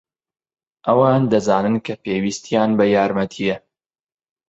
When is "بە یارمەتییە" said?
2.77-3.57